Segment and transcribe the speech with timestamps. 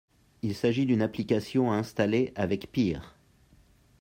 [0.41, 3.15] Il s'agit d'une application à installer avec PEAR